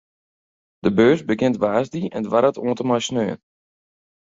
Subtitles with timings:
[0.85, 3.37] De beurs begjint woansdei en duorret oant en mei saterdei.